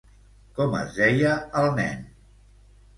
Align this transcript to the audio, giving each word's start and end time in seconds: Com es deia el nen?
Com 0.59 0.73
es 0.79 0.97
deia 1.01 1.37
el 1.63 1.71
nen? 1.79 2.05